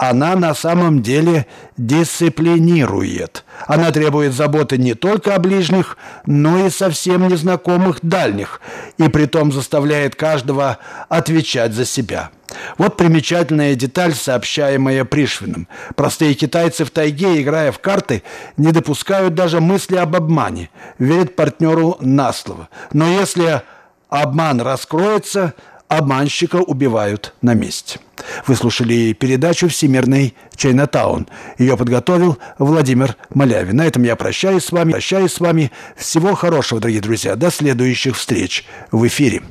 [0.10, 1.46] она на самом деле
[1.78, 3.44] дисциплинирует.
[3.68, 8.62] Она требует заботы не только о ближних, но и совсем незнакомых дальних,
[8.98, 10.78] и притом заставляет каждого
[11.10, 12.32] отвечать за себя.
[12.78, 15.68] Вот примечательная деталь, сообщаемая Пришвином.
[15.96, 18.24] Простые китайцы в тайге, играя в карты,
[18.58, 22.70] не допускают даже мысли об обмане, верят партнеру на слово.
[22.92, 23.62] Но если
[24.10, 25.54] обман раскроется–
[25.98, 28.00] обманщика убивают на месте.
[28.48, 31.28] Вы слушали передачу «Всемирный Чайнатаун».
[31.58, 33.76] Ее подготовил Владимир Малявин.
[33.76, 34.92] На этом я прощаюсь с вами.
[34.92, 35.72] Прощаюсь с вами.
[35.96, 37.36] Всего хорошего, дорогие друзья.
[37.36, 39.42] До следующих встреч в эфире.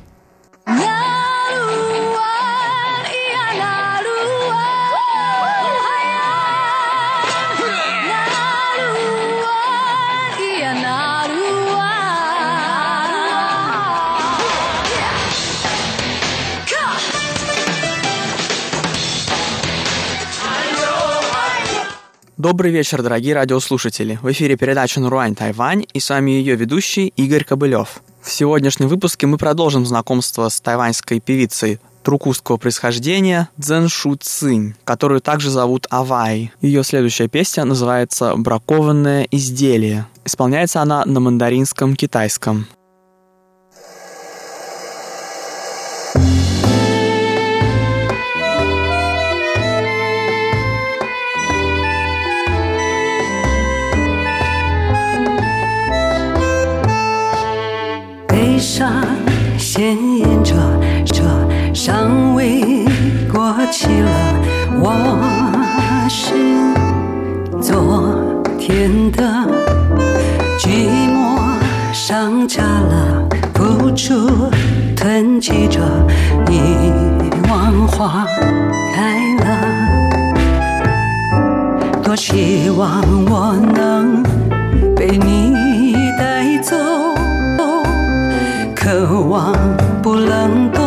[22.43, 24.19] Добрый вечер, дорогие радиослушатели.
[24.21, 28.03] В эфире передача «Наруань Тайвань» и с вами ее ведущий Игорь Кобылев.
[28.21, 35.21] В сегодняшнем выпуске мы продолжим знакомство с тайваньской певицей трукузского происхождения Цзэн Шу Цинь, которую
[35.21, 36.51] также зовут Авай.
[36.59, 40.05] Ее следующая песня называется «Бракованное изделие».
[40.25, 42.67] Исполняется она на мандаринском китайском.
[59.83, 60.55] 显映着
[61.05, 61.21] 这
[61.73, 62.85] 尚未
[63.29, 64.09] 过期了，
[64.79, 64.87] 我
[66.07, 66.33] 是
[67.61, 68.15] 昨
[68.57, 69.21] 天的
[70.57, 71.35] 寂寞。
[71.91, 74.49] 上架了，付出
[74.95, 75.81] 囤积着，
[76.49, 76.61] 遗
[77.49, 78.25] 忘花
[78.95, 79.45] 开了，
[82.01, 84.23] 多希望我能
[84.95, 85.53] 被你
[88.92, 89.52] 渴望
[90.02, 90.81] 不冷冻，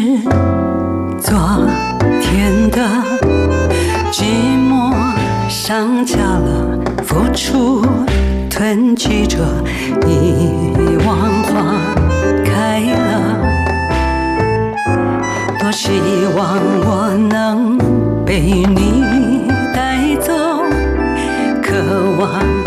[0.00, 0.06] 是
[1.20, 1.36] 昨
[2.22, 2.80] 天的
[4.10, 4.24] 寂
[4.56, 4.94] 寞
[5.46, 7.84] 上架了，付出
[8.48, 9.36] 囤积着，
[10.06, 11.76] 遗忘花
[12.46, 13.36] 开了。
[15.58, 15.90] 多希
[16.34, 17.76] 望我能
[18.24, 19.04] 被你
[19.74, 20.32] 带走，
[21.62, 21.74] 渴
[22.18, 22.59] 望。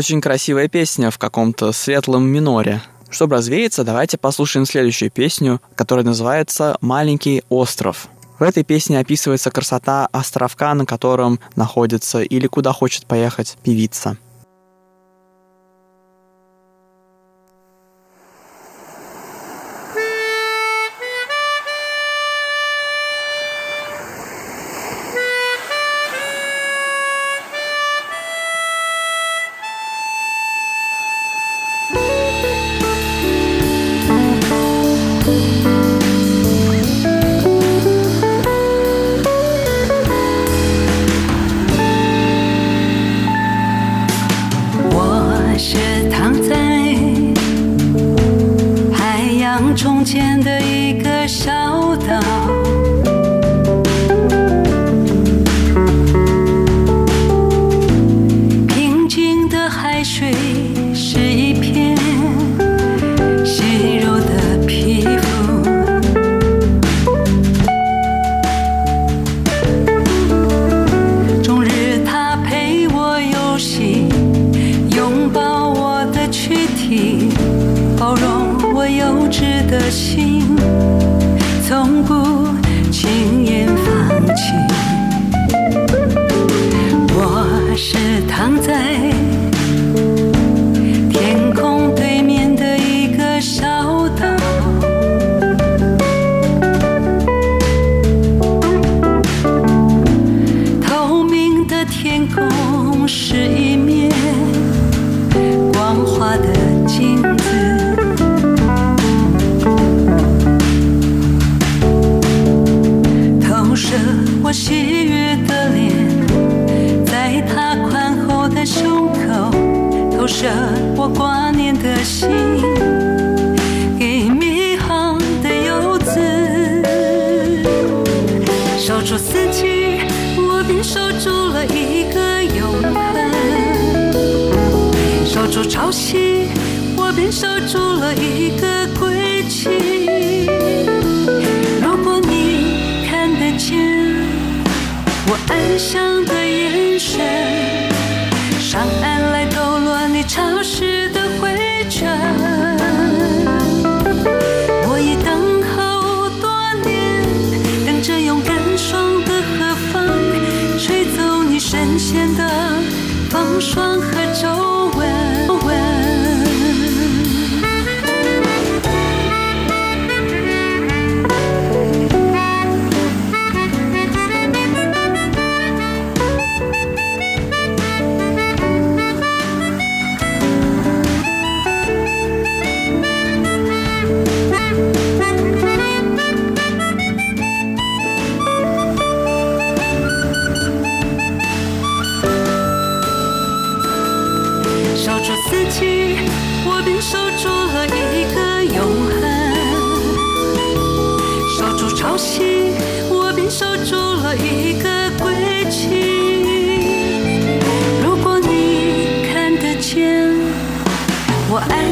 [0.00, 2.80] Очень красивая песня в каком-то светлом миноре.
[3.10, 8.08] Чтобы развеяться, давайте послушаем следующую песню, которая называется «Маленький остров».
[8.38, 14.16] В этой песне описывается красота островка, на котором находится или куда хочет поехать певица.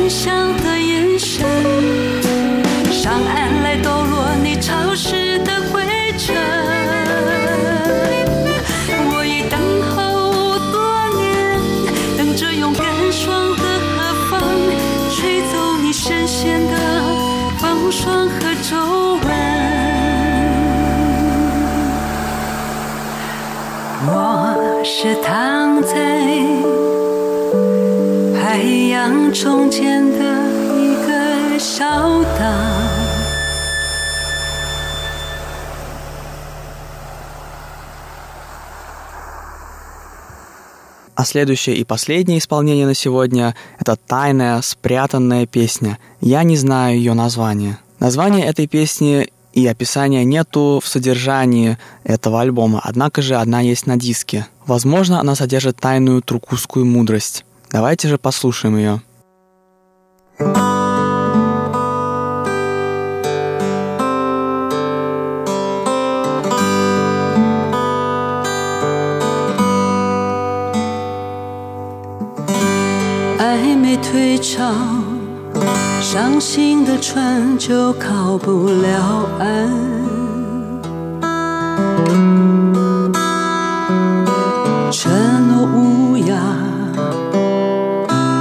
[0.08, 0.57] 想
[41.18, 45.98] А следующее и последнее исполнение на сегодня— это тайная, спрятанная песня.
[46.20, 47.78] Я не знаю ее название.
[47.98, 53.96] Название этой песни и описания нету в содержании этого альбома, однако же одна есть на
[53.96, 54.46] диске.
[54.64, 57.44] Возможно, она содержит тайную трукусскую мудрость.
[57.72, 59.02] Давайте же послушаем ее.
[73.88, 74.70] 没退潮
[76.02, 79.70] 伤心的船就靠不了岸。
[84.92, 85.10] 承
[85.48, 86.36] 诺无涯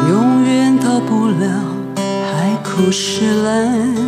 [0.10, 1.48] 永远到不了
[2.30, 4.07] 海枯石烂。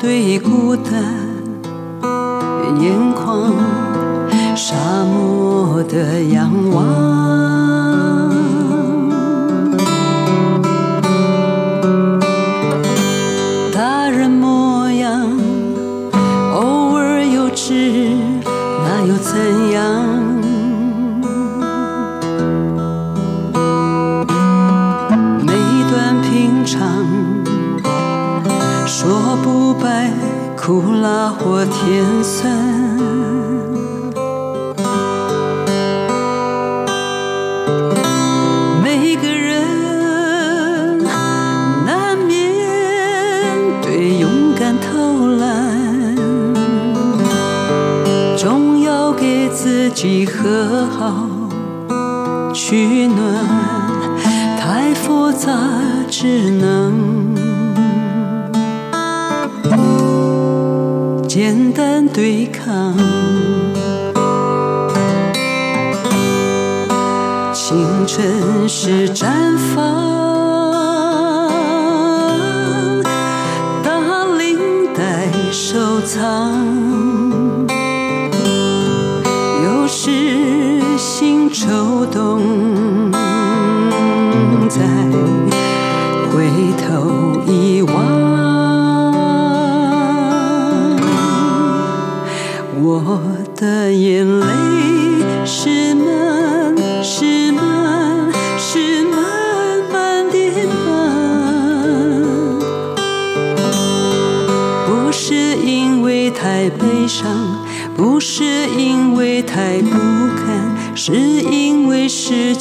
[0.00, 0.94] 对孤单
[2.80, 3.52] 眼眶
[4.54, 7.27] 沙漠的仰望
[31.66, 32.52] 天算。
[38.82, 40.98] 每个人
[41.84, 42.36] 难免
[43.82, 46.16] 对勇敢偷懒，
[48.36, 51.28] 总要给自己和好
[52.54, 53.46] 取暖，
[54.58, 55.52] 太复杂。
[68.68, 69.47] 是真。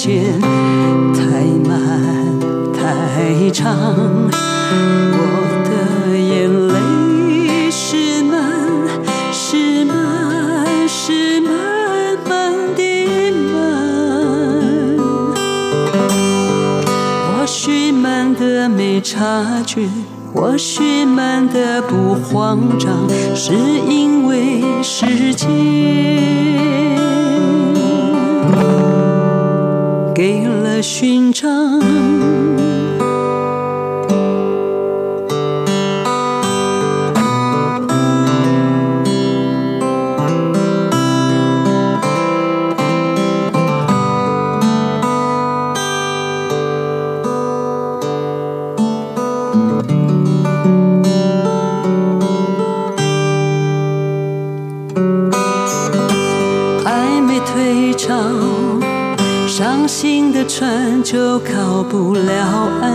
[0.08, 2.40] 太慢
[2.72, 2.80] 太
[3.52, 3.66] 长，
[5.12, 5.20] 我
[5.66, 5.70] 的
[6.18, 6.28] 眼
[6.70, 8.34] 泪是慢
[9.34, 11.52] 是慢是慢
[12.26, 12.82] 慢的
[13.52, 13.56] 慢。
[17.28, 19.90] 或许慢的没察觉，
[20.34, 25.48] 或许慢的不慌张，是因为时间。
[30.18, 32.47] 给了勋章。
[61.38, 62.87] 我靠，不了。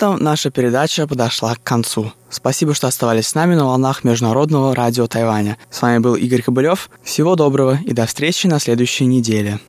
[0.00, 2.10] Этом наша передача подошла к концу.
[2.30, 5.58] Спасибо, что оставались с нами на волнах Международного радио Тайваня.
[5.68, 6.88] С вами был Игорь Кобылев.
[7.04, 9.60] Всего доброго и до встречи на следующей неделе.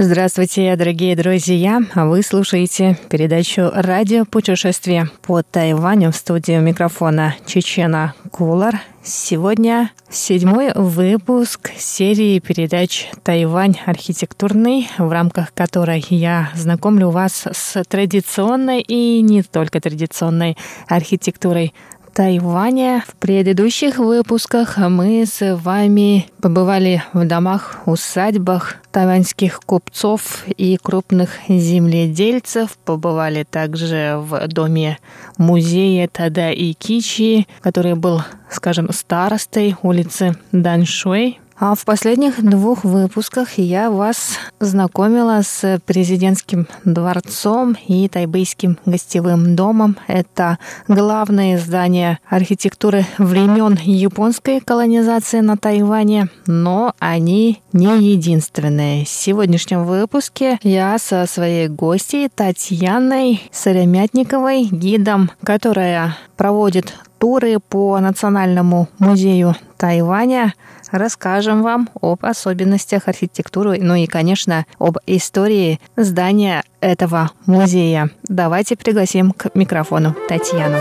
[0.00, 1.80] Здравствуйте, дорогие друзья!
[1.96, 8.80] Вы слушаете передачу «Радио путешествие» по Тайваню в студию микрофона Чечена Кулар.
[9.02, 18.82] Сегодня седьмой выпуск серии передач «Тайвань архитектурный», в рамках которой я знакомлю вас с традиционной
[18.82, 21.74] и не только традиционной архитектурой
[22.14, 23.04] Тайваня.
[23.06, 32.76] В предыдущих выпусках мы с вами побывали в домах, усадьбах тайваньских купцов и крупных земледельцев.
[32.84, 34.98] Побывали также в доме
[35.36, 41.38] музея Тада и Кичи, который был, скажем, старостой улицы Даньшуй.
[41.60, 49.96] А в последних двух выпусках я вас знакомила с президентским дворцом и тайбэйским гостевым домом.
[50.06, 59.04] Это главные здания архитектуры времен японской колонизации на Тайване, но они не единственные.
[59.04, 68.88] В сегодняшнем выпуске я со своей гостьей Татьяной Сыромятниковой, гидом, которая проводит туры по Национальному
[69.00, 70.54] музею Тайваня,
[70.90, 78.10] расскажем вам об особенностях архитектуры, ну и, конечно, об истории здания этого музея.
[78.24, 80.78] Давайте пригласим к микрофону Татьяну.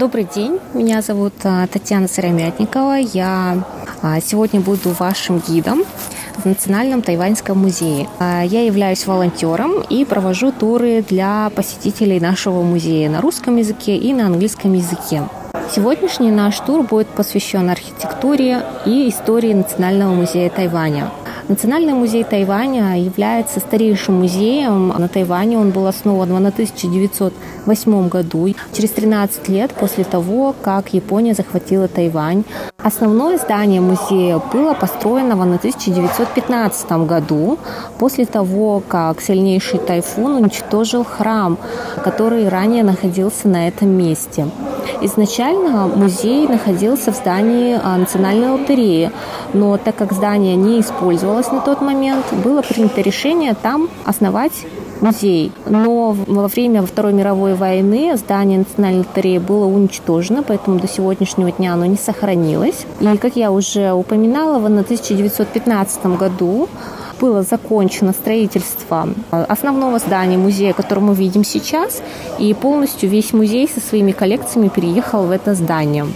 [0.00, 2.94] Добрый день, меня зовут а, Татьяна Сыромятникова.
[2.94, 3.62] Я
[4.00, 5.82] а, сегодня буду вашим гидом
[6.36, 8.08] в Национальном тайваньском музее.
[8.18, 14.12] А, Я являюсь волонтером и провожу туры для посетителей нашего музея на русском языке и
[14.12, 15.22] на английском языке.
[15.74, 21.10] Сегодняшний наш тур будет посвящен архитектуре и истории Национального музея Тайваня.
[21.50, 25.58] Национальный музей Тайваня является старейшим музеем на Тайване.
[25.58, 32.44] Он был основан в 1908 году, через 13 лет после того, как Япония захватила Тайвань.
[32.78, 37.58] Основное здание музея было построено в 1915 году,
[37.98, 41.58] после того, как сильнейший тайфун уничтожил храм,
[42.04, 44.46] который ранее находился на этом месте.
[45.02, 49.10] Изначально музей находился в здании а, Национальной лотереи,
[49.52, 54.52] но так как здание не использовалось на тот момент, было принято решение там основать
[55.00, 55.52] музей.
[55.66, 61.74] Но во время Второй мировой войны здание Национальной лотереи было уничтожено, поэтому до сегодняшнего дня
[61.74, 62.86] оно не сохранилось.
[63.00, 66.68] И, как я уже упоминала, в 1915 году
[67.20, 72.02] было закончено строительство основного здания музея, который мы видим сейчас,
[72.38, 76.06] и полностью весь музей со своими коллекциями переехал в это здание.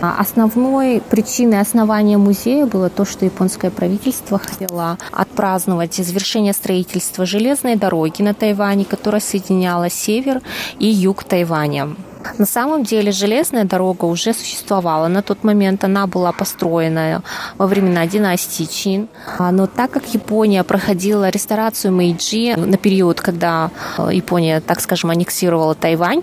[0.00, 7.76] А Основной причиной основания музея было то, что японское правительство хотело отпраздновать завершение строительства железной
[7.76, 10.40] дороги на Тайване, которая соединяла север
[10.78, 11.96] и юг Тайваня.
[12.36, 15.08] На самом деле железная дорога уже существовала.
[15.08, 17.22] На тот момент она была построена
[17.56, 19.08] во времена династии Чин.
[19.38, 25.10] А, Но так как Япония проходила ресторацию Мэйджи на период, когда э, Япония, так скажем,
[25.10, 26.22] аннексировала Тайвань,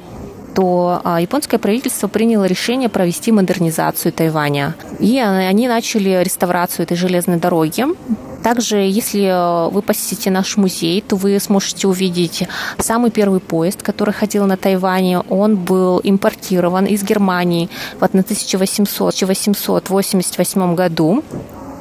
[0.55, 4.75] то а, японское правительство приняло решение провести модернизацию Тайваня.
[4.99, 7.85] И они начали реставрацию этой железной дороги.
[8.41, 12.47] Также, если э, вы посетите наш музей, то вы сможете увидеть
[12.77, 15.21] самый первый поезд, который ходил на Тайване.
[15.29, 21.23] Он был импортирован из Германии в 1888 году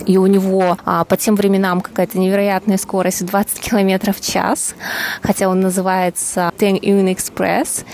[0.07, 4.75] и у него а, по тем временам какая-то невероятная скорость 20 километров в час,
[5.23, 7.85] хотя он называется Ten Yun Express,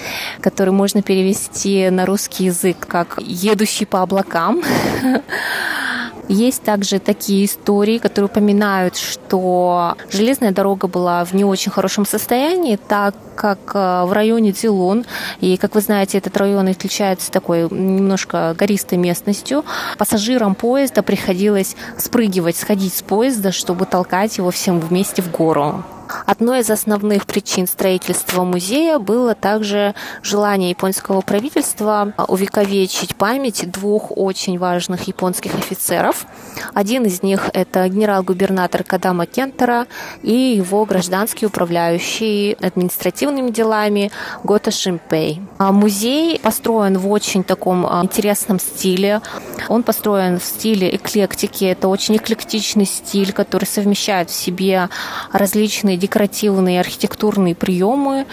[0.41, 4.63] который можно перевести на русский язык как «едущий по облакам».
[6.31, 12.77] Есть также такие истории, которые упоминают, что железная дорога была в не очень хорошем состоянии,
[12.77, 15.05] так как э, в районе Дилун,
[15.41, 19.65] и, как вы знаете, этот район отличается такой немножко гористой местностью,
[19.99, 25.85] пассажирам поезда приходилось спрыгивать, сходить с поезда, чтобы толкать его всем вместе в гору.
[26.27, 34.59] Одной из основных причин строительства музея было также желание японского правительства увековечить память двух очень
[34.59, 36.27] важных японских офицеров.
[36.75, 39.87] Один из них– это генерал-губернатор Кадама Кентера
[40.23, 44.11] и его гражданский управляющий административными делами
[44.45, 45.41] Гота Шимпей.
[45.59, 49.21] А музей построен в очень таком а, интересном стиле.
[49.69, 51.65] Он построен в стиле эклектики.
[51.65, 54.89] Это очень эклектичный стиль, который совмещает в себе
[55.33, 58.27] различные декоративные архитектурные приемы,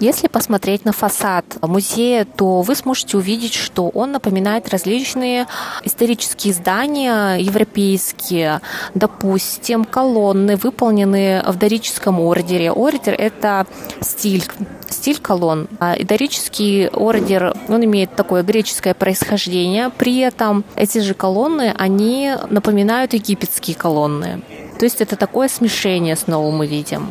[0.00, 5.46] если посмотреть на фасад музея, то вы сможете увидеть, что он напоминает различные
[5.84, 8.62] исторические здания европейские.
[8.94, 12.72] Допустим, колонны, выполненные в дорическом ордере.
[12.72, 13.66] Ордер– это
[14.00, 14.42] стиль
[14.88, 15.68] стиль колонн.
[15.78, 19.90] А дорический ордер, он имеет такое греческое происхождение.
[19.90, 24.42] При этом эти же колонны, они напоминают египетские колонны.
[24.80, 27.06] То есть это такое смешение снова мы видим.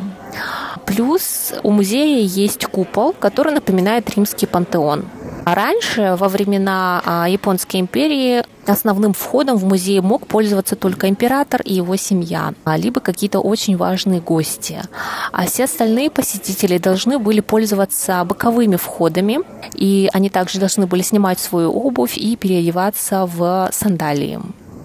[0.86, 5.04] Плюс у музея есть купол, который напоминает римский пантеон.
[5.44, 11.62] А раньше, во времена а, Японской империи, основным входом в музей мог пользоваться только император
[11.62, 14.82] и его семья, а, либо какие-то очень важные гости.
[15.30, 19.38] А все остальные посетители должны были пользоваться боковыми входами,
[19.74, 24.40] и они также должны были снимать свою обувь и переодеваться в сандалии.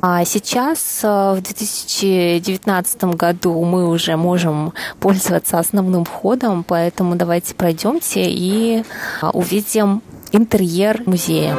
[0.08, 8.30] А сейчас, э, в 2019 году, мы уже можем пользоваться основным входом, поэтому давайте пройдемте
[8.30, 11.56] и э, увидим интерьер музея.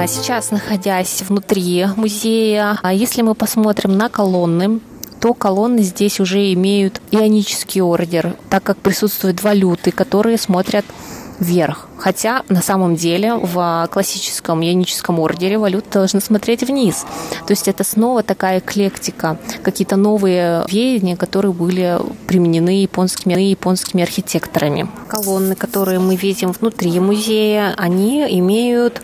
[0.00, 4.80] А сейчас, находясь внутри музея, а если мы посмотрим на колонны,
[5.20, 10.84] то колонны здесь уже имеют ионический ордер, так как присутствуют валюты, которые смотрят
[11.40, 11.88] вверх.
[11.98, 17.04] Хотя на самом деле в классическом ионическом ордере валюты должны смотреть вниз.
[17.46, 24.88] То есть это снова такая эклектика, какие-то новые веяния, которые были применены японскими, японскими архитекторами.
[25.08, 29.00] Колонны, которые мы видим внутри музея, они имеют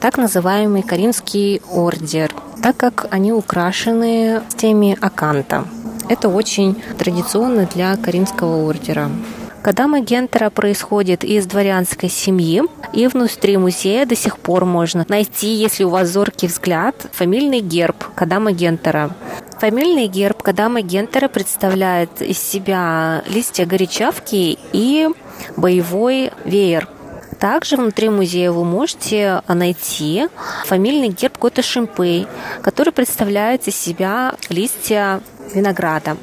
[0.00, 2.32] так называемый Каринский ордер,
[2.62, 5.64] так как они украшены теми аканта.
[6.08, 9.10] Это очень традиционно для Каринского ордера.
[9.66, 12.62] Кадама Гентера происходит из дворянской семьи,
[12.92, 17.96] и внутри музея до сих пор можно найти, если у вас зоркий взгляд, фамильный герб
[18.14, 19.10] Кадама Гентера.
[19.58, 25.08] Фамильный герб Кадама Гентера представляет из себя листья горячавки и
[25.56, 26.88] боевой веер.
[27.40, 30.28] Также внутри музея вы можете найти
[30.64, 32.28] фамильный герб Кота Шимпей,
[32.62, 35.20] который представляет из себя листья
[35.52, 36.16] винограда.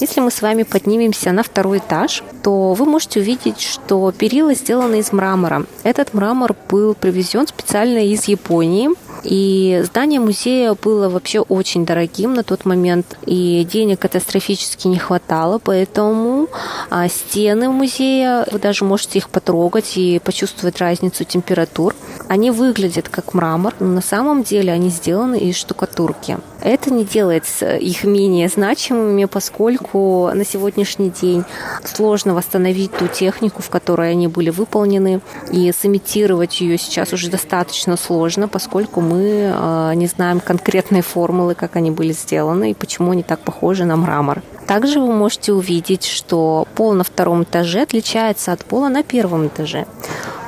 [0.00, 4.98] Если мы с вами поднимемся на второй этаж, то вы можете увидеть, что перила сделаны
[4.98, 5.64] из мрамора.
[5.82, 8.90] Этот мрамор был привезен специально из Японии.
[9.24, 15.58] И здание музея было вообще очень дорогим на тот момент, и денег катастрофически не хватало,
[15.58, 16.48] поэтому
[16.90, 21.94] а, стены музея, вы даже можете их потрогать и почувствовать разницу температур.
[22.28, 26.38] Они выглядят как мрамор, но на самом деле они сделаны из штукатурки.
[26.60, 31.44] Это не делает их менее значимыми, поскольку на сегодняшний день
[31.84, 35.20] сложно восстановить ту технику, в которой они были выполнены,
[35.50, 41.76] и сымитировать ее сейчас уже достаточно сложно, поскольку мы а, не знаем конкретной формулы, как
[41.76, 44.42] они были сделаны и почему они так похожи на мрамор.
[44.66, 49.86] Также вы можете увидеть, что пол на втором этаже отличается от пола на первом этаже.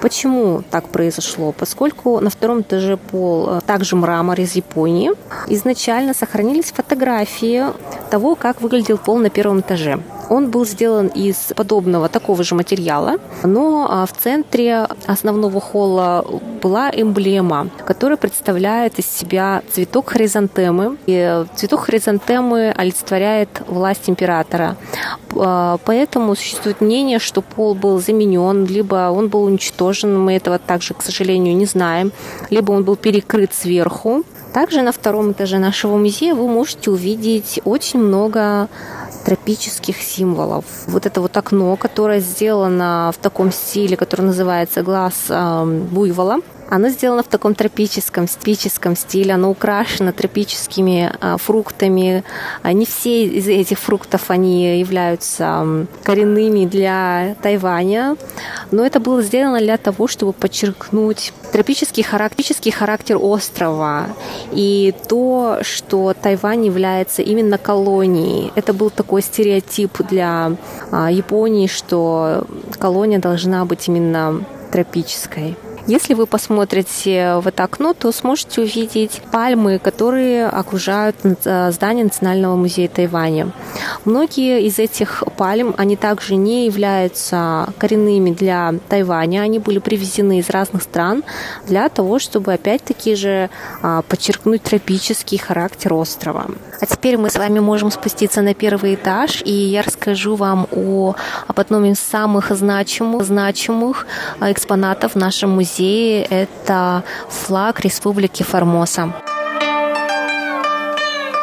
[0.00, 1.52] Почему так произошло?
[1.52, 5.10] Поскольку на втором этаже пол э, также мрамор из Японии,
[5.48, 7.64] изначально сохранились фотографии
[8.10, 9.98] того, как выглядел пол на первом этаже.
[10.28, 16.24] Он был сделан из подобного такого же материала, но а, в центре основного холла
[16.62, 20.96] была эмблема, которая представляет из себя цветок хризантемы.
[21.06, 24.76] И цветок хризантемы олицетворяет власть императора.
[25.36, 30.94] А, поэтому существует мнение, что пол был заменен, либо он был уничтожен, мы этого также,
[30.94, 32.12] к сожалению, не знаем,
[32.50, 34.24] либо он был перекрыт сверху.
[34.52, 38.68] Также на втором этаже нашего музея вы можете увидеть очень много
[39.26, 40.64] тропических символов.
[40.86, 46.38] Вот это вот окно, которое сделано в таком стиле, который называется глаз э, буйвола.
[46.68, 52.24] Оно сделано в таком тропическом, тропическом стиле, оно украшено тропическими а, фруктами.
[52.62, 58.16] А не все из этих фруктов они являются коренными для Тайваня,
[58.70, 62.36] но это было сделано для того, чтобы подчеркнуть тропический характер,
[62.72, 64.06] характер острова
[64.52, 68.52] и то, что Тайвань является именно колонией.
[68.54, 70.52] Это был такой стереотип для
[70.90, 72.46] а, Японии, что
[72.78, 75.56] колония должна быть именно тропической.
[75.86, 82.56] Если вы посмотрите в это окно, то сможете увидеть пальмы, которые окружают э, здание Национального
[82.56, 83.52] музея Тайваня.
[84.04, 90.50] Многие из этих пальм, они также не являются коренными для Тайваня, они были привезены из
[90.50, 91.22] разных стран
[91.68, 93.48] для того, чтобы опять-таки же
[93.80, 96.46] а, подчеркнуть тропический характер острова.
[96.80, 101.14] А теперь мы с вами можем спуститься на первый этаж, и я расскажу вам о,
[101.46, 104.06] об одном из самых значимых, значимых
[104.40, 106.22] а, экспонатов в нашем музее.
[106.22, 109.12] Это флаг Республики Формоса.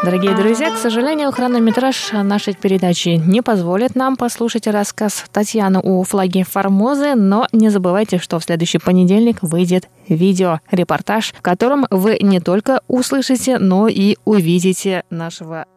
[0.04, 6.44] Дорогие друзья, к сожалению, хронометраж нашей передачи не позволит нам послушать рассказ Татьяны о флаге
[6.44, 12.82] Формозы, но не забывайте, что в следующий понедельник выйдет видео-репортаж, в котором вы не только
[12.90, 15.68] услышите, но и увидите нашего